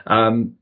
Um, 0.07 0.57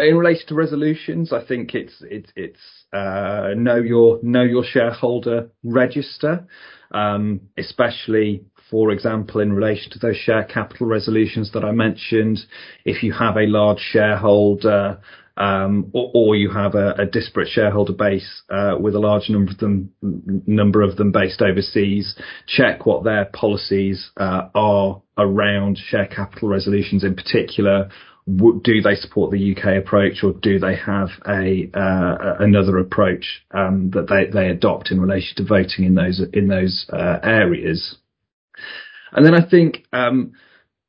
in 0.00 0.16
relation 0.16 0.46
to 0.48 0.54
resolutions, 0.54 1.32
I 1.32 1.44
think 1.44 1.74
it's 1.74 1.94
it's 2.02 2.30
it's 2.36 2.60
uh, 2.92 3.50
know 3.56 3.76
your 3.76 4.20
know 4.22 4.42
your 4.42 4.64
shareholder 4.64 5.50
register, 5.62 6.46
um, 6.90 7.40
especially 7.56 8.44
for 8.70 8.92
example 8.92 9.40
in 9.40 9.52
relation 9.52 9.90
to 9.92 9.98
those 9.98 10.16
share 10.16 10.44
capital 10.44 10.86
resolutions 10.86 11.52
that 11.52 11.64
I 11.64 11.72
mentioned. 11.72 12.40
If 12.84 13.02
you 13.02 13.12
have 13.12 13.36
a 13.36 13.46
large 13.46 13.80
shareholder 13.80 15.00
um, 15.36 15.90
or, 15.94 16.10
or, 16.12 16.36
you 16.36 16.50
have 16.50 16.74
a, 16.74 16.92
a 16.98 17.06
disparate 17.06 17.48
shareholder 17.48 17.94
base 17.94 18.42
uh, 18.50 18.76
with 18.78 18.94
a 18.94 18.98
large 18.98 19.30
number 19.30 19.52
of 19.52 19.58
them 19.58 19.90
number 20.02 20.82
of 20.82 20.96
them 20.96 21.12
based 21.12 21.40
overseas, 21.40 22.14
check 22.46 22.84
what 22.84 23.04
their 23.04 23.24
policies 23.32 24.10
uh, 24.18 24.48
are 24.54 25.00
around 25.16 25.78
share 25.78 26.06
capital 26.06 26.48
resolutions 26.48 27.04
in 27.04 27.14
particular 27.14 27.88
do 28.26 28.82
they 28.82 28.94
support 28.94 29.30
the 29.30 29.56
UK 29.56 29.82
approach 29.82 30.22
or 30.22 30.32
do 30.32 30.58
they 30.58 30.76
have 30.76 31.08
a 31.26 31.70
uh, 31.74 32.36
another 32.38 32.78
approach 32.78 33.44
um, 33.52 33.90
that 33.90 34.08
they, 34.08 34.30
they 34.30 34.48
adopt 34.48 34.90
in 34.90 35.00
relation 35.00 35.36
to 35.36 35.44
voting 35.44 35.84
in 35.84 35.94
those 35.94 36.22
in 36.32 36.48
those 36.48 36.86
uh, 36.92 37.18
areas? 37.22 37.96
And 39.12 39.26
then 39.26 39.34
I 39.34 39.48
think 39.48 39.84
um, 39.92 40.32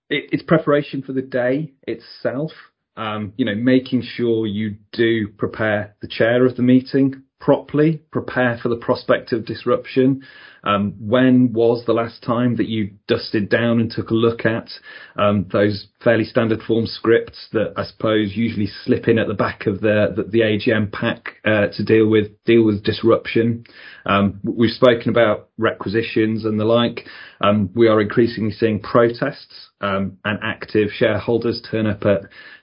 it, 0.10 0.30
it's 0.32 0.44
preparation 0.44 1.02
for 1.02 1.14
the 1.14 1.22
day 1.22 1.74
itself. 1.84 2.52
Um, 2.98 3.34
you 3.38 3.46
know, 3.46 3.56
making 3.56 4.04
sure 4.04 4.46
you 4.46 4.76
do 4.92 5.30
prepare 5.30 5.96
the 6.02 6.08
chair 6.08 6.46
of 6.46 6.58
the 6.58 6.62
meeting 6.62 7.24
properly, 7.40 8.02
prepare 8.12 8.60
for 8.62 8.70
the 8.70 8.76
prospect 8.76 9.32
of 9.32 9.46
disruption. 9.46 10.24
Um, 10.64 10.94
when 11.00 11.54
was 11.54 11.86
the 11.86 11.94
last 11.94 12.22
time 12.24 12.56
that 12.58 12.68
you 12.68 12.92
dusted 13.08 13.50
down 13.50 13.80
and 13.80 13.92
took 13.92 14.10
a 14.10 14.16
look 14.16 14.46
at 14.46 14.70
um, 15.16 15.48
those 15.52 15.88
fairly 16.04 16.24
standard 16.24 16.62
form 16.62 16.86
scripts 16.86 17.48
that 17.52 17.74
I 17.76 17.86
suppose 17.86 18.34
usually 18.36 18.68
slip 18.84 19.08
in 19.08 19.20
at 19.20 19.28
the 19.28 19.34
back 19.34 19.66
of 19.66 19.82
the 19.82 20.14
the, 20.16 20.24
the 20.24 20.40
AGM 20.40 20.92
pack 20.92 21.38
uh, 21.46 21.68
to 21.76 21.84
deal 21.84 22.08
with 22.08 22.32
deal 22.46 22.64
with 22.64 22.84
disruption? 22.84 23.66
Um, 24.06 24.40
we've 24.44 24.72
spoken 24.72 25.10
about 25.10 25.50
requisitions 25.58 26.46
and 26.46 26.60
the 26.60 26.66
like. 26.66 27.06
Um, 27.42 27.70
we 27.76 27.88
are 27.88 28.02
increasingly 28.02 28.52
seeing 28.52 28.80
protests 28.80 29.70
um, 29.82 30.18
and 30.24 30.40
active 30.44 30.90
shareholders 30.94 31.62
turn 31.70 31.88
up 31.88 32.04
at 32.06 32.22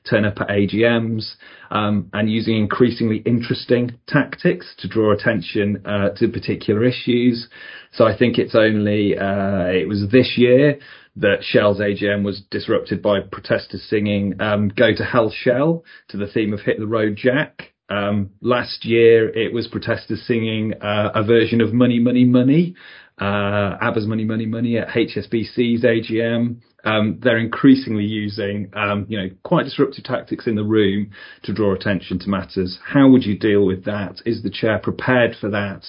turn 0.08 0.24
up 0.24 0.40
at 0.40 0.48
AGMs 0.48 1.34
um, 1.70 2.08
and 2.12 2.30
using 2.30 2.56
increasingly 2.56 3.18
interesting 3.18 3.98
tactics 4.06 4.74
to 4.78 4.88
draw 4.88 5.12
attention 5.12 5.82
uh, 5.84 6.10
to 6.10 6.28
particular 6.28 6.84
issues. 6.84 7.48
So 7.92 8.06
I 8.06 8.16
think 8.16 8.38
it's 8.38 8.54
only 8.54 9.16
uh, 9.16 9.66
it 9.66 9.88
was 9.88 10.06
this 10.10 10.34
year 10.36 10.78
that 11.16 11.42
Shell's 11.42 11.80
AGM 11.80 12.24
was 12.24 12.42
disrupted 12.50 13.02
by 13.02 13.20
protesters 13.20 13.82
singing 13.88 14.40
um, 14.40 14.68
"Go 14.68 14.94
to 14.94 15.04
Hell, 15.04 15.30
Shell" 15.30 15.84
to 16.08 16.16
the 16.16 16.26
theme 16.26 16.52
of 16.52 16.60
"Hit 16.60 16.78
the 16.78 16.86
Road, 16.86 17.16
Jack." 17.16 17.72
Um, 17.90 18.30
last 18.42 18.84
year, 18.84 19.28
it 19.30 19.52
was 19.52 19.66
protesters 19.66 20.22
singing 20.26 20.74
uh, 20.80 21.10
a 21.14 21.24
version 21.24 21.60
of 21.60 21.72
"Money, 21.72 21.98
Money, 21.98 22.24
Money." 22.24 22.74
Uh, 23.20 23.76
ABBA's 23.80 24.06
Money, 24.06 24.24
Money, 24.24 24.46
Money 24.46 24.78
at 24.78 24.88
HSBC's 24.88 25.84
AGM. 25.84 26.60
Um, 26.84 27.18
they're 27.20 27.38
increasingly 27.38 28.04
using, 28.04 28.70
um, 28.74 29.04
you 29.08 29.18
know, 29.18 29.28
quite 29.42 29.64
disruptive 29.64 30.04
tactics 30.04 30.46
in 30.46 30.54
the 30.54 30.64
room 30.64 31.10
to 31.42 31.52
draw 31.52 31.74
attention 31.74 32.20
to 32.20 32.28
matters. 32.28 32.78
How 32.84 33.08
would 33.08 33.24
you 33.24 33.36
deal 33.36 33.66
with 33.66 33.84
that? 33.84 34.22
Is 34.24 34.42
the 34.42 34.50
chair 34.50 34.78
prepared 34.78 35.34
for 35.40 35.50
that? 35.50 35.84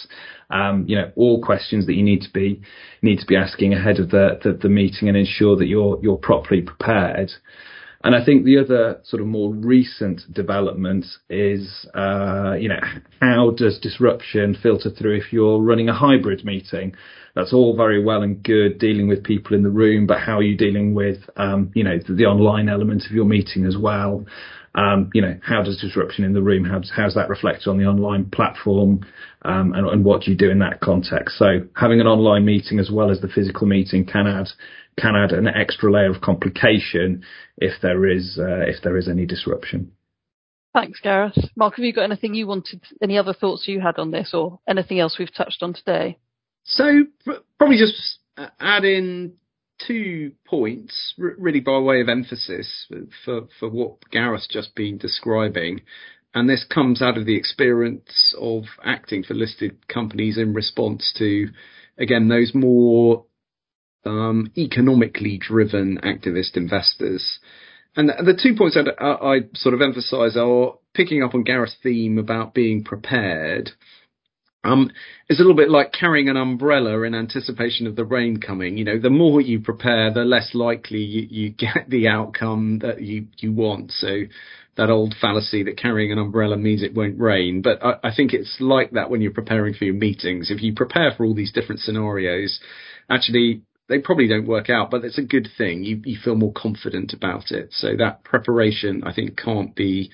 Um, 0.50 0.86
you 0.88 0.96
know, 0.96 1.12
all 1.16 1.42
questions 1.44 1.86
that 1.86 1.94
you 1.94 2.04
need 2.04 2.22
to 2.22 2.32
be 2.34 2.62
need 3.04 3.20
to 3.20 3.28
be 3.28 3.36
asking 3.36 3.74
ahead 3.74 4.00
of 4.00 4.10
the, 4.10 4.40
the, 4.44 4.54
the 4.54 4.70
meeting 4.70 5.08
and 5.08 5.16
ensure 5.16 5.56
that 5.58 5.68
you're 5.68 6.00
you're 6.02 6.18
properly 6.18 6.62
prepared. 6.64 7.32
And 8.02 8.16
I 8.16 8.24
think 8.24 8.46
the 8.46 8.60
other 8.60 9.02
sort 9.04 9.22
of 9.22 9.28
more 9.28 9.54
recent 9.54 10.22
development 10.34 11.06
is, 11.30 11.86
uh, 11.94 12.56
you 12.58 12.70
know, 12.70 12.80
how 13.22 13.52
does 13.52 13.78
disruption 13.78 14.56
filter 14.62 14.90
through 14.90 15.18
if 15.18 15.34
you're 15.34 15.60
running 15.60 15.90
a 15.90 15.94
hybrid 15.94 16.46
meeting? 16.46 16.96
That's 17.36 17.54
all 17.54 17.76
very 17.76 18.04
well 18.04 18.22
and 18.22 18.42
good 18.42 18.80
dealing 18.80 19.08
with 19.10 19.24
people 19.24 19.56
in 19.56 19.64
the 19.64 19.70
room, 19.70 20.08
but 20.08 20.20
how 20.20 20.38
are 20.38 20.44
you 20.44 20.58
dealing 20.58 20.94
with, 20.96 21.18
um, 21.36 21.72
you 21.76 21.84
know, 21.84 21.98
the, 21.98 22.14
the, 22.14 22.26
online 22.26 22.70
element 22.70 23.06
of 23.06 23.12
your 23.12 23.26
meeting 23.26 23.66
as 23.66 23.78
well? 23.78 24.26
Um, 24.76 25.10
you 25.14 25.22
know, 25.22 25.40
how 25.42 25.64
does 25.64 25.80
disruption 25.82 26.24
in 26.24 26.34
the 26.34 26.42
room, 26.42 26.64
how 26.64 26.80
does, 26.80 26.92
how's 26.96 27.16
that 27.16 27.30
reflected 27.30 27.68
on 27.68 27.78
the 27.78 27.86
online 27.86 28.30
platform, 28.30 29.06
um, 29.42 29.74
and, 29.74 29.88
and 29.88 30.06
what 30.06 30.22
do 30.22 30.32
you 30.32 30.38
do 30.38 30.50
in 30.50 30.60
that 30.60 30.80
context? 30.80 31.38
So 31.38 31.68
having 31.76 32.00
an 32.00 32.08
online 32.08 32.46
meeting 32.46 32.80
as 32.80 32.92
well 32.92 33.12
as 33.12 33.22
the 33.22 33.28
physical 33.28 33.68
meeting 33.68 34.06
can 34.06 34.28
add 34.28 34.48
can 35.00 35.16
add 35.16 35.32
an 35.32 35.48
extra 35.48 35.92
layer 35.92 36.12
of 36.12 36.22
complication 36.22 37.24
if 37.58 37.82
there 37.82 38.06
is 38.06 38.38
uh, 38.40 38.68
if 38.68 38.82
there 38.84 38.98
is 38.98 39.08
any 39.08 39.26
disruption. 39.26 39.92
Thanks, 40.74 41.00
Gareth. 41.00 41.38
Mark, 41.56 41.76
have 41.76 41.86
you 41.86 41.94
got 41.94 42.04
anything 42.04 42.36
you 42.36 42.46
wanted, 42.46 42.82
any 43.02 43.18
other 43.18 43.34
thoughts 43.34 43.68
you 43.68 43.82
had 43.82 43.98
on 43.98 44.12
this, 44.12 44.32
or 44.34 44.60
anything 44.68 45.00
else 45.00 45.18
we've 45.18 45.34
touched 45.34 45.64
on 45.64 45.74
today? 45.74 46.20
So 46.64 47.06
probably 47.58 47.78
just 47.78 48.20
add 48.60 48.84
in 48.84 49.34
two 49.86 50.34
points, 50.46 51.14
really 51.18 51.60
by 51.60 51.78
way 51.80 52.02
of 52.02 52.10
emphasis 52.10 52.88
for 53.26 53.48
for 53.60 53.70
what 53.70 54.10
Gareth's 54.12 54.48
just 54.48 54.76
been 54.76 54.98
describing. 54.98 55.82
And 56.34 56.48
this 56.48 56.64
comes 56.64 57.02
out 57.02 57.18
of 57.18 57.26
the 57.26 57.36
experience 57.36 58.36
of 58.40 58.66
acting 58.84 59.24
for 59.24 59.34
listed 59.34 59.88
companies 59.88 60.38
in 60.38 60.54
response 60.54 61.12
to, 61.18 61.48
again, 61.98 62.28
those 62.28 62.52
more 62.54 63.26
um, 64.06 64.52
economically 64.56 65.40
driven 65.40 65.98
activist 66.04 66.56
investors. 66.56 67.40
And 67.96 68.10
the, 68.10 68.40
two 68.42 68.56
points 68.56 68.78
I, 68.78 69.06
I 69.06 69.40
sort 69.56 69.74
of 69.74 69.82
emphasize 69.82 70.38
are 70.38 70.76
picking 70.94 71.24
up 71.24 71.34
on 71.34 71.44
Gareth's 71.44 71.76
theme 71.82 72.20
about 72.20 72.54
being 72.54 72.84
prepared. 72.84 73.72
Um, 74.64 74.92
it's 75.30 75.40
a 75.40 75.44
little 75.44 75.56
bit 75.56 75.70
like 75.70 75.94
carrying 75.94 76.28
an 76.28 76.36
umbrella 76.36 77.04
in 77.04 77.16
anticipation 77.16 77.88
of 77.88 77.96
the 77.96 78.04
rain 78.04 78.40
coming. 78.40 78.78
You 78.78 78.86
know, 78.86 79.00
the 79.00 79.10
more 79.10 79.40
you 79.40 79.62
prepare, 79.62 80.14
the 80.14 80.26
less 80.26 80.52
likely 80.54 81.00
you, 81.00 81.28
you 81.30 81.50
get 81.58 81.90
the 81.90 82.08
outcome 82.08 82.80
that 82.80 83.02
you, 83.02 83.28
you 83.38 83.54
want. 83.54 83.92
So 83.92 84.24
that 84.76 84.90
old 84.90 85.16
fallacy 85.20 85.64
that 85.64 85.78
carrying 85.78 86.12
an 86.12 86.18
umbrella 86.18 86.58
means 86.58 86.84
it 86.84 86.94
won't 86.96 87.20
rain. 87.20 87.62
But 87.62 87.84
I, 87.84 88.10
I 88.10 88.16
think 88.16 88.34
it's 88.34 88.58
like 88.60 88.92
that 88.92 89.10
when 89.10 89.22
you're 89.22 89.32
preparing 89.32 89.74
for 89.74 89.86
your 89.86 89.96
meetings. 89.96 90.52
If 90.52 90.62
you 90.62 90.74
prepare 90.74 91.14
for 91.16 91.26
all 91.26 91.36
these 91.36 91.52
different 91.52 91.82
scenarios, 91.82 92.60
actually 93.10 93.64
they 93.90 94.00
probably 94.00 94.28
don't 94.28 94.48
work 94.48 94.70
out, 94.70 94.92
but 94.92 95.04
it's 95.04 95.18
a 95.18 95.24
good 95.24 95.50
thing. 95.58 95.84
You 95.84 96.02
you 96.06 96.18
feel 96.24 96.36
more 96.36 96.54
confident 96.54 97.12
about 97.12 97.52
it. 97.52 97.70
So 97.72 97.96
that 97.98 98.24
preparation, 98.24 99.04
I 99.04 99.14
think, 99.14 99.36
can't 99.36 99.76
be 99.76 100.12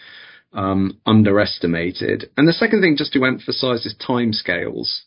um, 0.55 0.99
underestimated. 1.05 2.29
And 2.37 2.47
the 2.47 2.53
second 2.53 2.81
thing, 2.81 2.95
just 2.97 3.13
to 3.13 3.25
emphasise, 3.25 3.85
is 3.85 3.95
timescales. 3.95 5.01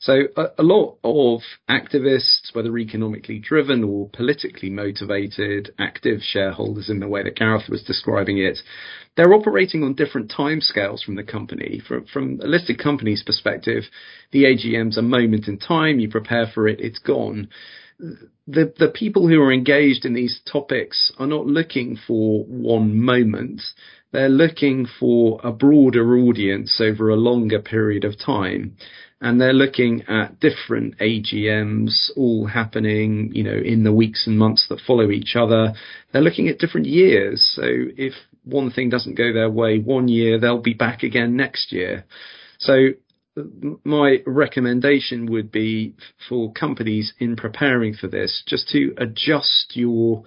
So 0.00 0.22
a, 0.36 0.46
a, 0.58 0.62
lot 0.64 0.96
of 1.04 1.42
activists, 1.70 2.52
whether 2.54 2.76
economically 2.76 3.38
driven 3.38 3.84
or 3.84 4.08
politically 4.08 4.68
motivated, 4.68 5.72
active 5.78 6.20
shareholders 6.22 6.90
in 6.90 6.98
the 6.98 7.06
way 7.06 7.22
that 7.22 7.36
Gareth 7.36 7.68
was 7.68 7.84
describing 7.84 8.38
it, 8.38 8.58
they're 9.16 9.32
operating 9.32 9.84
on 9.84 9.94
different 9.94 10.32
timescales 10.36 11.04
from 11.04 11.14
the 11.14 11.22
company. 11.22 11.80
From, 11.86 12.06
from 12.06 12.40
a 12.42 12.48
listed 12.48 12.82
company's 12.82 13.22
perspective, 13.22 13.84
the 14.32 14.44
AGM's 14.44 14.98
a 14.98 15.02
moment 15.02 15.46
in 15.46 15.58
time. 15.58 16.00
You 16.00 16.08
prepare 16.08 16.46
for 16.52 16.66
it, 16.66 16.80
it's 16.80 16.98
gone 16.98 17.48
the 18.46 18.72
the 18.78 18.92
people 18.92 19.28
who 19.28 19.40
are 19.40 19.52
engaged 19.52 20.04
in 20.04 20.14
these 20.14 20.40
topics 20.50 21.12
are 21.18 21.26
not 21.26 21.46
looking 21.46 21.96
for 22.06 22.44
one 22.44 23.00
moment. 23.00 23.62
They're 24.12 24.28
looking 24.28 24.86
for 25.00 25.40
a 25.42 25.52
broader 25.52 26.16
audience 26.18 26.80
over 26.80 27.08
a 27.08 27.16
longer 27.16 27.60
period 27.60 28.04
of 28.04 28.18
time. 28.18 28.76
And 29.20 29.40
they're 29.40 29.52
looking 29.52 30.02
at 30.08 30.40
different 30.40 30.98
AGMs 30.98 32.10
all 32.16 32.46
happening, 32.46 33.30
you 33.32 33.44
know, 33.44 33.56
in 33.56 33.84
the 33.84 33.92
weeks 33.92 34.26
and 34.26 34.36
months 34.36 34.66
that 34.68 34.80
follow 34.80 35.10
each 35.10 35.36
other. 35.36 35.74
They're 36.12 36.22
looking 36.22 36.48
at 36.48 36.58
different 36.58 36.86
years. 36.86 37.52
So 37.54 37.62
if 37.64 38.14
one 38.44 38.70
thing 38.70 38.90
doesn't 38.90 39.16
go 39.16 39.32
their 39.32 39.50
way 39.50 39.78
one 39.78 40.08
year, 40.08 40.40
they'll 40.40 40.60
be 40.60 40.74
back 40.74 41.04
again 41.04 41.36
next 41.36 41.72
year. 41.72 42.04
So 42.58 42.88
my 43.84 44.18
recommendation 44.26 45.30
would 45.30 45.50
be 45.50 45.94
for 46.28 46.52
companies 46.52 47.14
in 47.18 47.36
preparing 47.36 47.94
for 47.94 48.08
this 48.08 48.42
just 48.46 48.68
to 48.70 48.92
adjust 48.98 49.72
your 49.74 50.24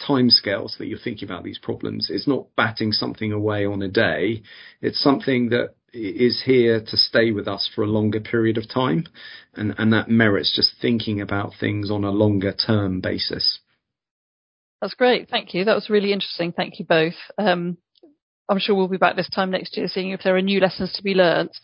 timescales 0.00 0.76
that 0.78 0.86
you're 0.86 0.98
thinking 0.98 1.28
about 1.28 1.44
these 1.44 1.58
problems. 1.58 2.08
It's 2.10 2.28
not 2.28 2.46
batting 2.56 2.92
something 2.92 3.32
away 3.32 3.64
on 3.64 3.82
a 3.82 3.88
day. 3.88 4.42
It's 4.80 5.00
something 5.00 5.50
that 5.50 5.74
is 5.92 6.42
here 6.44 6.80
to 6.80 6.96
stay 6.96 7.30
with 7.30 7.46
us 7.46 7.70
for 7.74 7.82
a 7.82 7.88
longer 7.88 8.20
period 8.20 8.58
of 8.58 8.68
time. 8.68 9.06
And, 9.54 9.74
and 9.78 9.92
that 9.92 10.08
merits 10.08 10.54
just 10.54 10.74
thinking 10.80 11.20
about 11.20 11.52
things 11.58 11.90
on 11.90 12.04
a 12.04 12.10
longer 12.10 12.52
term 12.52 13.00
basis. 13.00 13.60
That's 14.80 14.94
great. 14.94 15.30
Thank 15.30 15.54
you. 15.54 15.64
That 15.64 15.74
was 15.74 15.88
really 15.88 16.12
interesting. 16.12 16.52
Thank 16.52 16.78
you 16.78 16.84
both. 16.84 17.14
Um, 17.38 17.78
I'm 18.48 18.58
sure 18.58 18.74
we'll 18.74 18.88
be 18.88 18.98
back 18.98 19.16
this 19.16 19.30
time 19.30 19.50
next 19.50 19.76
year 19.76 19.88
seeing 19.88 20.10
if 20.10 20.22
there 20.22 20.36
are 20.36 20.42
new 20.42 20.60
lessons 20.60 20.92
to 20.94 21.02
be 21.02 21.14
learnt. 21.14 21.56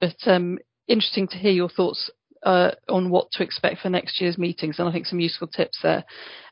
But 0.00 0.16
um, 0.26 0.58
interesting 0.88 1.28
to 1.28 1.36
hear 1.36 1.52
your 1.52 1.68
thoughts 1.68 2.10
uh, 2.44 2.72
on 2.88 3.10
what 3.10 3.30
to 3.32 3.42
expect 3.42 3.80
for 3.80 3.88
next 3.88 4.20
year's 4.20 4.38
meetings, 4.38 4.78
and 4.78 4.88
I 4.88 4.92
think 4.92 5.06
some 5.06 5.20
useful 5.20 5.48
tips 5.48 5.78
there. 5.82 6.04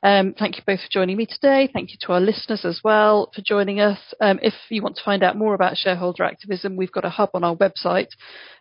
Um, 0.02 0.34
thank 0.36 0.56
you 0.56 0.62
both 0.66 0.80
for 0.80 0.88
joining 0.90 1.16
me 1.16 1.26
today. 1.26 1.68
Thank 1.72 1.90
you 1.90 1.96
to 2.02 2.12
our 2.12 2.20
listeners 2.20 2.64
as 2.64 2.80
well 2.82 3.30
for 3.34 3.42
joining 3.42 3.80
us. 3.80 3.98
Um, 4.20 4.40
if 4.42 4.54
you 4.68 4.82
want 4.82 4.96
to 4.96 5.04
find 5.04 5.22
out 5.22 5.36
more 5.36 5.54
about 5.54 5.76
shareholder 5.76 6.24
activism, 6.24 6.76
we've 6.76 6.90
got 6.92 7.04
a 7.04 7.10
hub 7.10 7.30
on 7.34 7.44
our 7.44 7.56
website, 7.56 8.08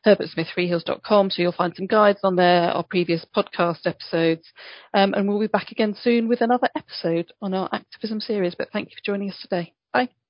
herbertsmithfreehills.com, 0.05 1.31
so 1.31 1.41
you'll 1.41 1.51
find 1.51 1.73
some 1.75 1.87
guides 1.87 2.19
on 2.23 2.35
there, 2.35 2.69
our 2.71 2.83
previous 2.83 3.25
podcast 3.35 3.85
episodes, 3.85 4.47
um, 4.93 5.13
and 5.13 5.27
we'll 5.27 5.39
be 5.39 5.47
back 5.47 5.71
again 5.71 5.95
soon 5.99 6.27
with 6.27 6.41
another 6.41 6.69
episode 6.75 7.31
on 7.41 7.53
our 7.53 7.69
activism 7.71 8.19
series. 8.19 8.55
But 8.55 8.69
thank 8.71 8.89
you 8.89 8.95
for 8.97 9.11
joining 9.11 9.29
us 9.29 9.39
today. 9.41 9.73
Bye. 9.93 10.20